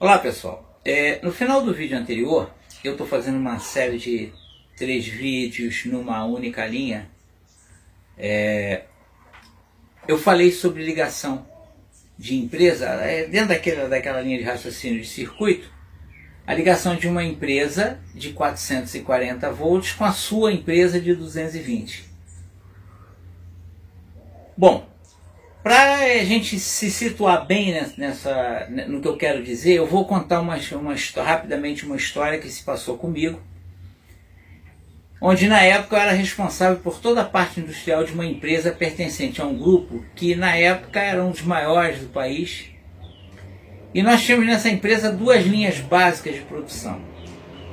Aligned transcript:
Olá 0.00 0.18
pessoal, 0.18 0.80
é, 0.82 1.20
no 1.22 1.30
final 1.30 1.62
do 1.62 1.74
vídeo 1.74 1.94
anterior 1.94 2.50
eu 2.82 2.92
estou 2.92 3.06
fazendo 3.06 3.36
uma 3.36 3.58
série 3.58 3.98
de 3.98 4.32
três 4.74 5.06
vídeos 5.06 5.84
numa 5.84 6.24
única 6.24 6.64
linha. 6.66 7.10
É, 8.16 8.84
eu 10.08 10.16
falei 10.16 10.52
sobre 10.52 10.82
ligação 10.82 11.46
de 12.16 12.34
empresa, 12.34 12.86
é, 12.86 13.26
dentro 13.26 13.48
daquela, 13.48 13.90
daquela 13.90 14.22
linha 14.22 14.38
de 14.38 14.44
raciocínio 14.44 15.02
de 15.02 15.06
circuito, 15.06 15.70
a 16.46 16.54
ligação 16.54 16.96
de 16.96 17.06
uma 17.06 17.22
empresa 17.22 18.00
de 18.14 18.32
440 18.32 19.52
volts 19.52 19.92
com 19.92 20.06
a 20.06 20.12
sua 20.12 20.50
empresa 20.50 20.98
de 20.98 21.14
220. 21.14 22.06
Bom, 24.56 24.88
para 25.62 25.96
a 25.96 26.24
gente 26.24 26.58
se 26.58 26.90
situar 26.90 27.46
bem 27.46 27.72
nessa, 27.96 28.66
no 28.88 29.00
que 29.00 29.08
eu 29.08 29.16
quero 29.16 29.42
dizer, 29.42 29.74
eu 29.74 29.86
vou 29.86 30.06
contar 30.06 30.40
uma, 30.40 30.56
uma, 30.72 30.94
rapidamente 31.22 31.84
uma 31.84 31.96
história 31.96 32.38
que 32.38 32.48
se 32.48 32.62
passou 32.62 32.96
comigo, 32.96 33.40
onde 35.20 35.46
na 35.46 35.60
época 35.60 35.96
eu 35.96 36.00
era 36.00 36.12
responsável 36.12 36.78
por 36.78 36.98
toda 36.98 37.20
a 37.20 37.26
parte 37.26 37.60
industrial 37.60 38.04
de 38.04 38.12
uma 38.12 38.24
empresa 38.24 38.72
pertencente 38.72 39.42
a 39.42 39.44
um 39.44 39.58
grupo 39.58 40.02
que 40.14 40.34
na 40.34 40.56
época 40.56 40.98
era 40.98 41.22
um 41.22 41.30
dos 41.30 41.42
maiores 41.42 42.00
do 42.00 42.08
país. 42.08 42.70
E 43.92 44.02
nós 44.02 44.22
tínhamos 44.22 44.46
nessa 44.46 44.70
empresa 44.70 45.12
duas 45.12 45.44
linhas 45.44 45.78
básicas 45.78 46.36
de 46.36 46.40
produção. 46.42 47.00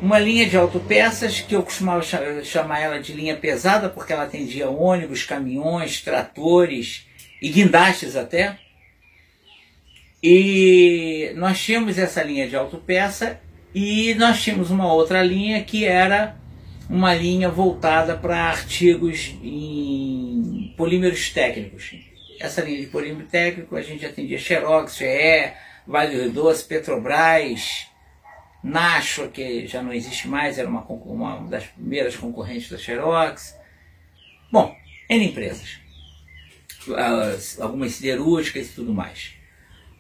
Uma 0.02 0.20
linha 0.20 0.48
de 0.48 0.58
autopeças, 0.58 1.40
que 1.40 1.55
eu 1.55 1.63
costumava 1.63 2.04
chamar 2.44 2.80
ela 2.80 2.99
de 2.99 3.13
linha 3.13 3.35
pesada, 3.35 3.88
porque 3.88 4.12
ela 4.12 4.24
atendia 4.24 4.70
ônibus, 4.70 5.24
caminhões, 5.24 6.02
tratores, 6.02 7.07
e 7.41 7.50
guindastes 7.50 8.16
até. 8.16 8.58
E 10.22 11.32
nós 11.36 11.60
tínhamos 11.60 11.98
essa 11.98 12.23
linha 12.23 12.48
de 12.48 12.55
autopeça 12.55 13.40
e 13.73 14.16
nós 14.16 14.41
tínhamos 14.41 14.71
uma 14.71 14.91
outra 14.91 15.21
linha 15.21 15.63
que 15.63 15.85
era 15.85 16.35
uma 16.90 17.13
linha 17.13 17.49
voltada 17.49 18.15
para 18.15 18.46
artigos 18.46 19.35
em 19.43 20.74
polímeros 20.76 21.30
técnicos. 21.30 21.96
Essa 22.40 22.62
linha 22.62 22.80
de 22.80 22.88
polímero 22.88 23.27
técnico 23.27 23.76
a 23.76 23.82
gente 23.82 24.05
atendia 24.05 24.38
Xerox, 24.38 24.98
GE, 24.98 25.54
Vale 25.85 26.18
do 26.24 26.32
Doce, 26.32 26.65
Petrobras, 26.65 27.88
Nacho, 28.63 29.30
que 29.30 29.68
já 29.68 29.82
não 29.82 29.93
existe 29.93 30.27
mais, 30.27 30.58
era 30.58 30.68
uma, 30.68 30.82
uma 30.82 31.48
das 31.48 31.65
primeiras 31.65 32.15
concorrentes 32.15 32.70
da 32.70 32.77
Xerox. 32.77 33.55
Bom, 34.52 34.76
N 35.10 35.26
empresas 35.26 35.77
as, 35.77 35.87
algumas 37.60 37.93
siderúrgicas 37.93 38.68
e 38.68 38.74
tudo 38.74 38.93
mais. 38.93 39.34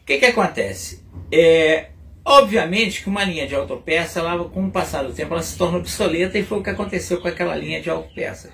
O 0.01 0.05
que, 0.05 0.17
que 0.17 0.25
acontece? 0.25 1.03
É, 1.31 1.89
obviamente 2.23 3.03
que 3.03 3.09
uma 3.09 3.23
linha 3.23 3.47
de 3.47 3.55
autopeça, 3.55 4.19
ela, 4.19 4.47
com 4.49 4.65
o 4.65 4.71
passar 4.71 5.03
do 5.03 5.13
tempo, 5.13 5.33
ela 5.33 5.43
se 5.43 5.57
torna 5.57 5.77
obsoleta 5.77 6.37
e 6.37 6.43
foi 6.43 6.59
o 6.59 6.63
que 6.63 6.69
aconteceu 6.69 7.19
com 7.19 7.27
aquela 7.27 7.55
linha 7.55 7.81
de 7.81 7.89
autopeça. 7.89 8.51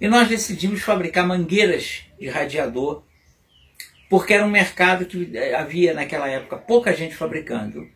E 0.00 0.08
nós 0.08 0.28
decidimos 0.28 0.80
fabricar 0.80 1.26
mangueiras 1.26 2.02
de 2.18 2.28
radiador, 2.28 3.02
porque 4.08 4.34
era 4.34 4.44
um 4.44 4.50
mercado 4.50 5.06
que 5.06 5.36
é, 5.36 5.54
havia 5.54 5.94
naquela 5.94 6.28
época 6.28 6.56
pouca 6.56 6.94
gente 6.94 7.14
fabricando. 7.14 7.86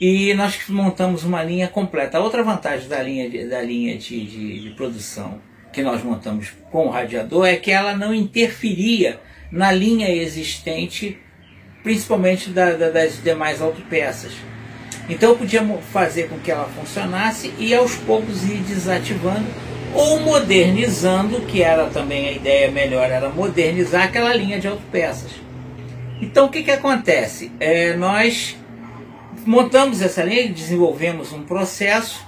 E 0.00 0.34
nós 0.34 0.58
montamos 0.68 1.24
uma 1.24 1.42
linha 1.42 1.68
completa. 1.68 2.18
A 2.18 2.20
outra 2.20 2.42
vantagem 2.42 2.88
da 2.88 3.02
linha 3.02 3.48
da 3.48 3.62
linha 3.62 3.96
de, 3.96 4.26
de, 4.26 4.62
de 4.62 4.70
produção 4.74 5.40
que 5.72 5.82
nós 5.82 6.02
montamos 6.02 6.52
com 6.70 6.86
o 6.86 6.90
radiador 6.90 7.46
é 7.46 7.56
que 7.56 7.70
ela 7.70 7.96
não 7.96 8.14
interferia 8.14 9.20
na 9.50 9.72
linha 9.72 10.10
existente, 10.10 11.18
principalmente 11.82 12.50
da, 12.50 12.72
da, 12.72 12.90
das 12.90 13.22
demais 13.22 13.60
autopeças. 13.60 14.32
Então 15.08 15.30
eu 15.30 15.36
podia 15.36 15.62
fazer 15.92 16.28
com 16.28 16.38
que 16.38 16.50
ela 16.50 16.68
funcionasse 16.68 17.52
e 17.58 17.74
aos 17.74 17.96
poucos 17.96 18.44
ir 18.44 18.58
desativando 18.58 19.46
ou 19.94 20.20
modernizando, 20.20 21.40
que 21.42 21.62
era 21.62 21.86
também 21.86 22.28
a 22.28 22.32
ideia 22.32 22.70
melhor, 22.70 23.10
era 23.10 23.28
modernizar 23.28 24.04
aquela 24.04 24.34
linha 24.34 24.58
de 24.58 24.68
autopeças. 24.68 25.32
Então 26.20 26.46
o 26.46 26.48
que, 26.50 26.62
que 26.62 26.70
acontece? 26.70 27.50
É, 27.58 27.94
nós 27.94 28.56
montamos 29.44 30.00
essa 30.00 30.22
linha, 30.22 30.48
desenvolvemos 30.48 31.32
um 31.32 31.42
processo 31.42 32.24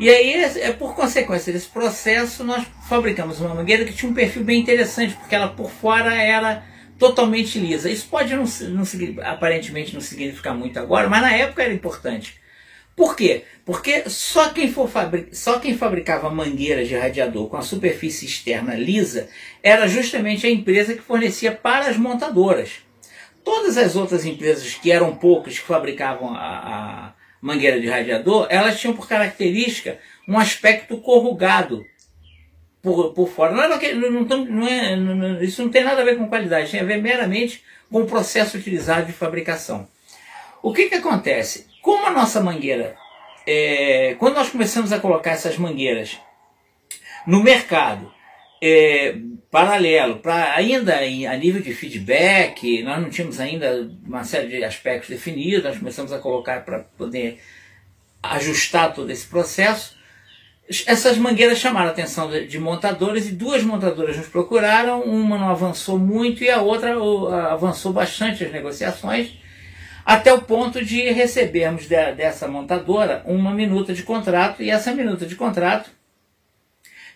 e 0.00 0.08
aí, 0.08 0.44
é, 0.60 0.72
por 0.72 0.94
consequência 0.94 1.52
desse 1.52 1.66
processo, 1.66 2.44
nós 2.44 2.64
fabricamos 2.88 3.40
uma 3.40 3.54
mangueira 3.54 3.84
que 3.84 3.92
tinha 3.92 4.10
um 4.10 4.14
perfil 4.14 4.44
bem 4.44 4.60
interessante, 4.60 5.14
porque 5.14 5.34
ela 5.34 5.48
por 5.48 5.70
fora 5.70 6.14
era 6.14 6.64
totalmente 6.98 7.58
lisa. 7.58 7.90
Isso 7.90 8.06
pode 8.08 8.34
não, 8.34 8.44
não 8.44 8.84
aparentemente 9.24 9.94
não 9.94 10.00
significar 10.00 10.54
muito 10.54 10.78
agora, 10.78 11.08
mas 11.08 11.22
na 11.22 11.32
época 11.32 11.62
era 11.62 11.72
importante. 11.72 12.38
Por 12.94 13.14
quê? 13.14 13.44
Porque 13.64 14.10
só 14.10 14.50
quem, 14.50 14.72
for 14.72 14.88
fabri 14.88 15.28
só 15.32 15.60
quem 15.60 15.76
fabricava 15.76 16.30
mangueiras 16.30 16.88
de 16.88 16.96
radiador 16.96 17.48
com 17.48 17.56
a 17.56 17.62
superfície 17.62 18.26
externa 18.26 18.74
lisa 18.74 19.28
era 19.62 19.86
justamente 19.86 20.46
a 20.46 20.50
empresa 20.50 20.94
que 20.94 21.02
fornecia 21.02 21.52
para 21.52 21.86
as 21.86 21.96
montadoras. 21.96 22.80
Todas 23.44 23.78
as 23.78 23.94
outras 23.94 24.24
empresas, 24.24 24.74
que 24.74 24.90
eram 24.90 25.14
poucas, 25.14 25.58
que 25.58 25.64
fabricavam 25.64 26.34
a, 26.34 26.38
a 26.38 27.12
mangueira 27.40 27.80
de 27.80 27.88
radiador, 27.88 28.46
elas 28.50 28.80
tinham 28.80 28.94
por 28.94 29.08
característica 29.08 29.98
um 30.26 30.38
aspecto 30.38 30.98
corrugado 30.98 31.84
por, 32.82 33.12
por 33.12 33.28
fora. 33.28 33.52
Não, 33.52 33.62
é 33.62 33.94
não, 33.94 34.22
não, 34.22 34.68
é, 34.68 34.96
não, 34.96 35.42
isso 35.42 35.62
não 35.62 35.70
tem 35.70 35.84
nada 35.84 36.02
a 36.02 36.04
ver 36.04 36.16
com 36.16 36.28
qualidade, 36.28 36.70
tem 36.70 36.80
a 36.80 36.84
ver 36.84 37.00
meramente 37.00 37.62
com 37.90 38.02
o 38.02 38.06
processo 38.06 38.56
utilizado 38.56 39.06
de 39.06 39.12
fabricação. 39.12 39.88
O 40.62 40.72
que, 40.72 40.88
que 40.88 40.96
acontece? 40.96 41.66
Como 41.80 42.06
a 42.06 42.10
nossa 42.10 42.40
mangueira, 42.40 42.96
é, 43.46 44.16
quando 44.18 44.34
nós 44.34 44.50
começamos 44.50 44.92
a 44.92 45.00
colocar 45.00 45.30
essas 45.30 45.56
mangueiras 45.56 46.18
no 47.26 47.42
mercado, 47.42 48.12
é, 48.62 49.16
paralelo, 49.50 50.16
para 50.16 50.54
ainda 50.54 51.04
em, 51.04 51.26
a 51.26 51.36
nível 51.36 51.62
de 51.62 51.72
feedback, 51.74 52.82
nós 52.82 53.00
não 53.00 53.08
tínhamos 53.08 53.40
ainda 53.40 53.90
uma 54.06 54.24
série 54.24 54.48
de 54.48 54.62
aspectos 54.62 55.08
definidos, 55.08 55.64
nós 55.64 55.78
começamos 55.78 56.12
a 56.12 56.18
colocar 56.18 56.64
para 56.64 56.80
poder 56.80 57.40
ajustar 58.22 58.92
todo 58.92 59.10
esse 59.10 59.26
processo. 59.26 59.96
Essas 60.86 61.16
mangueiras 61.16 61.58
chamaram 61.58 61.88
a 61.88 61.92
atenção 61.92 62.30
de, 62.30 62.46
de 62.46 62.58
montadores 62.58 63.26
e 63.26 63.32
duas 63.32 63.62
montadoras 63.62 64.18
nos 64.18 64.26
procuraram, 64.26 65.00
uma 65.02 65.38
não 65.38 65.48
avançou 65.48 65.98
muito 65.98 66.44
e 66.44 66.50
a 66.50 66.60
outra 66.60 66.94
avançou 67.50 67.90
bastante 67.90 68.44
as 68.44 68.52
negociações, 68.52 69.32
até 70.04 70.30
o 70.30 70.42
ponto 70.42 70.84
de 70.84 71.10
recebermos 71.10 71.88
de, 71.88 72.12
dessa 72.12 72.46
montadora 72.46 73.22
uma 73.24 73.50
minuta 73.54 73.94
de 73.94 74.02
contrato 74.02 74.62
e 74.62 74.68
essa 74.68 74.92
minuta 74.92 75.24
de 75.24 75.36
contrato 75.36 75.97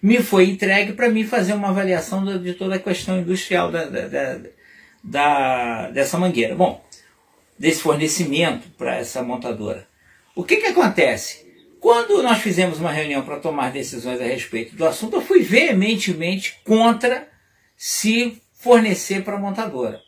me 0.03 0.21
foi 0.21 0.51
entregue 0.51 0.93
para 0.95 1.09
mim 1.09 1.25
fazer 1.25 1.53
uma 1.53 1.69
avaliação 1.69 2.25
de 2.43 2.55
toda 2.55 2.75
a 2.75 2.81
questão 2.81 3.21
industrial 3.21 3.71
da, 3.71 3.85
da, 3.85 4.41
da, 5.03 5.91
dessa 5.91 6.19
mangueira. 6.19 6.57
Bom, 6.57 6.85
desse 7.57 7.81
fornecimento 7.81 8.69
para 8.71 8.97
essa 8.97 9.23
montadora. 9.23 9.87
O 10.35 10.43
que, 10.43 10.57
que 10.57 10.67
acontece? 10.67 11.47
Quando 11.79 12.23
nós 12.23 12.39
fizemos 12.39 12.81
uma 12.81 12.91
reunião 12.91 13.23
para 13.23 13.39
tomar 13.39 13.71
decisões 13.71 14.21
a 14.21 14.25
respeito 14.25 14.75
do 14.75 14.87
assunto, 14.87 15.17
eu 15.17 15.23
fui 15.23 15.43
veementemente 15.43 16.61
contra 16.65 17.29
se 17.77 18.41
fornecer 18.53 19.23
para 19.23 19.37
a 19.37 19.41
montadora. 19.41 20.01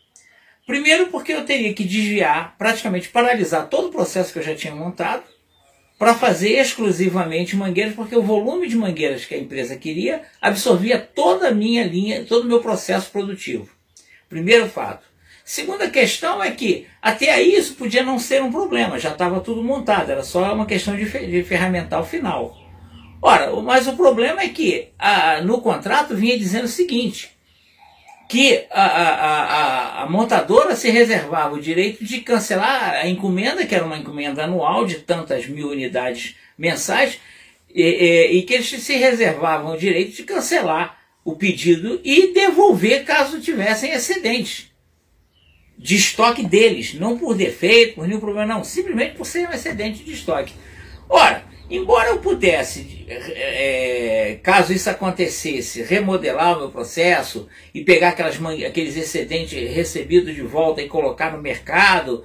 Primeiro 0.65 1.07
porque 1.07 1.31
eu 1.31 1.45
teria 1.45 1.73
que 1.73 1.83
desviar, 1.83 2.55
praticamente 2.57 3.09
paralisar 3.09 3.67
todo 3.67 3.87
o 3.89 3.91
processo 3.91 4.33
que 4.33 4.39
eu 4.39 4.43
já 4.43 4.55
tinha 4.55 4.73
montado, 4.73 5.23
para 5.97 6.13
fazer 6.13 6.59
exclusivamente 6.59 7.55
mangueiras, 7.55 7.95
porque 7.95 8.15
o 8.15 8.21
volume 8.21 8.67
de 8.67 8.75
mangueiras 8.75 9.25
que 9.25 9.33
a 9.33 9.37
empresa 9.37 9.75
queria 9.77 10.23
absorvia 10.41 10.99
toda 10.99 11.47
a 11.47 11.53
minha 11.53 11.85
linha, 11.85 12.25
todo 12.25 12.43
o 12.43 12.47
meu 12.47 12.61
processo 12.61 13.09
produtivo. 13.11 13.69
Primeiro 14.27 14.67
fato. 14.67 15.05
Segunda 15.43 15.89
questão 15.89 16.43
é 16.43 16.49
que 16.51 16.87
até 16.99 17.31
aí 17.31 17.55
isso 17.55 17.75
podia 17.75 18.03
não 18.03 18.17
ser 18.17 18.41
um 18.41 18.51
problema, 18.51 18.99
já 18.99 19.11
estava 19.11 19.39
tudo 19.39 19.63
montado, 19.63 20.11
era 20.11 20.23
só 20.23 20.53
uma 20.53 20.65
questão 20.65 20.95
de, 20.95 21.43
ferramental 21.43 22.03
final. 22.03 22.57
Ora, 23.21 23.55
mas 23.61 23.87
o 23.87 23.95
problema 23.95 24.41
é 24.41 24.49
que 24.49 24.89
a, 24.97 25.41
no 25.41 25.61
contrato 25.61 26.15
vinha 26.15 26.37
dizendo 26.37 26.65
o 26.65 26.67
seguinte: 26.67 27.34
que 28.35 28.65
a, 28.69 28.85
a, 28.85 29.09
a, 29.13 30.03
a, 30.03 30.09
montadora 30.09 30.75
se 30.75 30.89
reservava 30.89 31.55
o 31.55 31.61
direito 31.61 32.03
de 32.03 32.19
cancelar 32.19 32.95
a 32.95 33.07
encomenda, 33.07 33.65
que 33.65 33.73
era 33.73 33.85
uma 33.85 33.97
encomenda 33.97 34.43
anual 34.43 34.85
de 34.85 34.95
tantas 34.95 35.47
mil 35.47 35.69
unidades 35.69 36.35
mensais, 36.57 37.17
e, 37.73 37.81
e, 37.81 38.37
e 38.37 38.43
que 38.43 38.55
eles 38.55 38.67
se 38.67 38.97
reservavam 38.97 39.73
o 39.73 39.77
direito 39.77 40.17
de 40.17 40.23
cancelar 40.23 40.99
o 41.23 41.37
pedido 41.37 42.01
e 42.03 42.33
devolver 42.33 43.05
caso 43.05 43.39
tivessem 43.39 43.93
excedentes 43.93 44.69
de 45.77 45.95
estoque 45.95 46.43
deles, 46.43 46.93
não 46.93 47.17
por 47.17 47.37
defeito, 47.37 47.95
por 47.95 48.05
nenhum 48.05 48.19
problema, 48.19 48.53
não, 48.53 48.65
simplesmente 48.65 49.15
por 49.15 49.25
ser 49.25 49.47
um 49.47 49.53
excedente 49.53 50.03
de 50.03 50.11
estoque. 50.11 50.51
Ora, 51.07 51.41
Embora 51.69 52.09
eu 52.09 52.19
pudesse, 52.19 53.05
é, 53.07 53.23
caso 54.35 54.73
isso 54.73 54.89
acontecesse, 54.89 55.81
remodelar 55.81 56.55
o 56.55 56.59
meu 56.61 56.69
processo 56.69 57.47
e 57.73 57.83
pegar 57.83 58.09
aquelas, 58.09 58.39
aqueles 58.65 58.95
excedentes 58.95 59.53
recebidos 59.73 60.33
de 60.33 60.41
volta 60.41 60.81
e 60.81 60.87
colocar 60.87 61.31
no 61.31 61.41
mercado, 61.41 62.23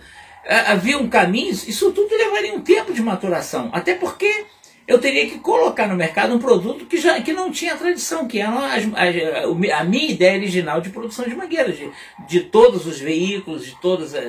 havia 0.67 0.99
um 0.99 1.09
caminho, 1.09 1.51
isso 1.51 1.93
tudo 1.93 2.17
levaria 2.17 2.55
um 2.55 2.61
tempo 2.61 2.93
de 2.93 3.03
maturação. 3.03 3.71
Até 3.73 3.95
porque 3.95 4.45
eu 4.91 4.99
teria 4.99 5.29
que 5.31 5.39
colocar 5.39 5.87
no 5.87 5.95
mercado 5.95 6.35
um 6.35 6.39
produto 6.41 6.85
que, 6.87 6.97
já, 6.97 7.21
que 7.21 7.33
não 7.33 7.53
tinha 7.53 7.77
tradição, 7.77 8.27
que 8.27 8.41
era 8.41 8.51
a, 8.51 9.79
a, 9.81 9.85
minha 9.85 10.11
ideia 10.11 10.37
original 10.37 10.81
de 10.81 10.91
produção 10.91 11.25
de 11.27 11.37
mangueiras, 11.37 11.79
de, 11.79 11.89
de 12.27 12.41
todos 12.41 12.87
os 12.87 12.99
veículos, 12.99 13.65
de 13.65 13.81
todas 13.81 14.15
as, 14.15 14.25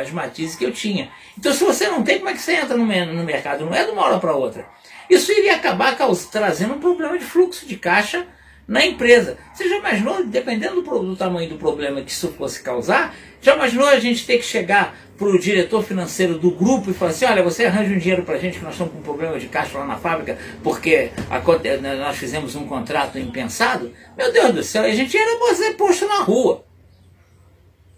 as 0.00 0.10
matizes 0.10 0.56
que 0.56 0.64
eu 0.64 0.72
tinha. 0.72 1.10
Então, 1.38 1.52
se 1.52 1.62
você 1.62 1.86
não 1.86 2.02
tem, 2.02 2.18
como 2.18 2.28
é 2.28 2.32
que 2.32 2.40
você 2.40 2.54
entra 2.54 2.76
no, 2.76 2.84
no 2.84 3.24
mercado? 3.24 3.64
Não 3.64 3.72
é 3.72 3.84
de 3.84 3.92
uma 3.92 4.02
hora 4.02 4.18
para 4.18 4.34
outra. 4.34 4.68
Isso 5.10 5.32
iria 5.32 5.56
acabar 5.56 5.98
trazendo 6.30 6.74
um 6.74 6.78
problema 6.78 7.18
de 7.18 7.24
fluxo 7.24 7.66
de 7.66 7.76
caixa 7.76 8.24
na 8.66 8.86
empresa. 8.86 9.36
Você 9.52 9.68
já 9.68 9.78
imaginou, 9.78 10.24
dependendo 10.24 10.80
do, 10.80 10.98
do, 11.00 11.16
tamanho 11.16 11.48
do 11.48 11.56
problema 11.56 12.00
que 12.02 12.12
isso 12.12 12.32
fosse 12.38 12.62
causar, 12.62 13.16
já 13.42 13.56
imaginou 13.56 13.88
a 13.88 13.98
gente 13.98 14.24
ter 14.24 14.38
que 14.38 14.44
chegar 14.44 14.96
para 15.18 15.26
o 15.26 15.38
diretor 15.38 15.82
financeiro 15.82 16.38
do 16.38 16.52
grupo 16.52 16.88
e 16.88 16.94
falar 16.94 17.10
assim, 17.10 17.24
olha, 17.24 17.42
você 17.42 17.64
arranja 17.64 17.92
um 17.92 17.98
dinheiro 17.98 18.22
para 18.22 18.36
a 18.36 18.38
gente 18.38 18.58
que 18.58 18.64
nós 18.64 18.74
estamos 18.74 18.92
com 18.92 19.00
um 19.00 19.02
problema 19.02 19.38
de 19.40 19.48
caixa 19.48 19.76
lá 19.76 19.84
na 19.84 19.96
fábrica 19.96 20.38
porque 20.62 21.10
a, 21.28 21.96
nós 21.96 22.16
fizemos 22.16 22.54
um 22.54 22.64
contrato 22.64 23.18
impensado? 23.18 23.92
Meu 24.16 24.32
Deus 24.32 24.54
do 24.54 24.62
céu, 24.62 24.84
a 24.84 24.90
gente 24.92 25.16
era 25.16 25.54
ser 25.56 25.74
posto 25.74 26.06
na 26.06 26.22
rua. 26.22 26.64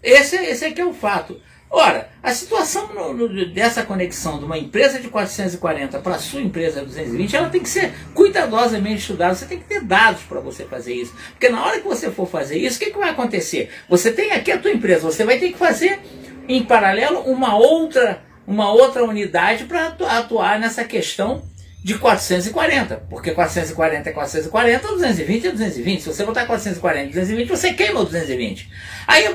Esse, 0.01 0.35
esse 0.35 0.65
é 0.65 0.71
que 0.71 0.81
é 0.81 0.85
o 0.85 0.93
fato. 0.93 1.39
Ora, 1.75 2.07
a 2.21 2.31
situação 2.35 2.93
no, 2.93 3.13
no, 3.15 3.45
dessa 3.47 3.81
conexão 3.81 4.37
de 4.37 4.45
uma 4.45 4.59
empresa 4.59 4.99
de 4.99 5.07
440 5.07 5.97
para 5.97 6.17
a 6.17 6.19
sua 6.19 6.39
empresa 6.39 6.85
220, 6.85 7.35
ela 7.35 7.49
tem 7.49 7.63
que 7.63 7.69
ser 7.69 7.91
cuidadosamente 8.13 9.01
estudada. 9.01 9.33
Você 9.33 9.47
tem 9.47 9.57
que 9.57 9.65
ter 9.65 9.81
dados 9.81 10.21
para 10.21 10.39
você 10.39 10.65
fazer 10.65 10.93
isso. 10.93 11.15
Porque 11.31 11.49
na 11.49 11.65
hora 11.65 11.79
que 11.79 11.87
você 11.87 12.11
for 12.11 12.27
fazer 12.27 12.59
isso, 12.59 12.77
o 12.77 12.79
que, 12.79 12.91
que 12.91 12.97
vai 12.99 13.09
acontecer? 13.09 13.71
Você 13.89 14.11
tem 14.11 14.33
aqui 14.33 14.51
a 14.51 14.59
tua 14.59 14.69
empresa, 14.69 15.01
você 15.01 15.25
vai 15.25 15.39
ter 15.39 15.51
que 15.51 15.57
fazer 15.57 15.99
em 16.47 16.63
paralelo 16.63 17.21
uma 17.21 17.55
outra, 17.57 18.21
uma 18.45 18.71
outra 18.71 19.03
unidade 19.03 19.63
para 19.63 19.87
atuar 19.87 20.59
nessa 20.59 20.83
questão 20.83 21.41
de 21.83 21.97
440, 21.97 23.03
porque 23.09 23.31
440 23.31 24.09
é 24.09 24.13
440, 24.13 24.87
220 24.87 25.47
é 25.47 25.51
220. 25.51 26.01
Se 26.01 26.07
você 26.07 26.23
botar 26.23 26.45
440 26.45 27.03
e 27.03 27.09
220, 27.09 27.49
você 27.49 27.73
queima 27.73 27.99
o 27.99 28.05
220. 28.05 28.69
Aí 29.05 29.25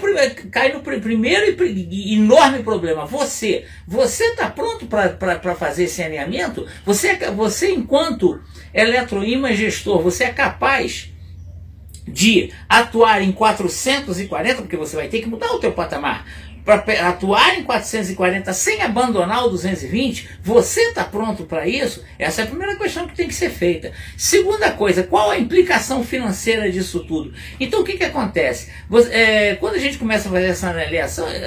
cai 0.50 0.72
no 0.72 0.80
primeiro 0.80 1.62
e 1.62 2.14
enorme 2.14 2.62
problema. 2.62 3.04
Você, 3.04 3.66
você 3.86 4.24
está 4.24 4.48
pronto 4.48 4.86
para 4.86 5.54
fazer 5.54 5.84
esse 5.84 6.02
alinhamento? 6.02 6.66
Você, 6.86 7.14
você 7.32 7.70
enquanto 7.70 8.40
eletroímã 8.72 9.52
gestor, 9.52 10.00
você 10.00 10.24
é 10.24 10.32
capaz 10.32 11.12
de 12.06 12.50
atuar 12.66 13.20
em 13.20 13.30
440, 13.30 14.62
porque 14.62 14.76
você 14.76 14.96
vai 14.96 15.08
ter 15.08 15.20
que 15.20 15.28
mudar 15.28 15.52
o 15.52 15.58
teu 15.58 15.72
patamar 15.72 16.26
para 16.68 17.08
atuar 17.08 17.54
em 17.54 17.62
440 17.62 18.52
sem 18.52 18.82
abandonar 18.82 19.46
o 19.46 19.48
220, 19.48 20.28
você 20.42 20.82
está 20.82 21.02
pronto 21.02 21.44
para 21.44 21.66
isso? 21.66 22.04
Essa 22.18 22.42
é 22.42 22.44
a 22.44 22.46
primeira 22.46 22.76
questão 22.76 23.08
que 23.08 23.16
tem 23.16 23.26
que 23.26 23.34
ser 23.34 23.48
feita. 23.48 23.90
Segunda 24.18 24.70
coisa, 24.72 25.02
qual 25.02 25.30
a 25.30 25.38
implicação 25.38 26.04
financeira 26.04 26.70
disso 26.70 27.00
tudo? 27.04 27.32
Então 27.58 27.80
o 27.80 27.84
que, 27.84 27.96
que 27.96 28.04
acontece? 28.04 28.70
Você, 28.86 29.10
é, 29.14 29.54
quando 29.54 29.76
a 29.76 29.78
gente 29.78 29.96
começa 29.96 30.28
a 30.28 30.32
fazer 30.32 30.46
essa 30.46 30.68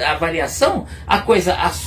avaliação, 0.08 0.88
a 1.06 1.20
coisa 1.20 1.54
assusta 1.54 1.82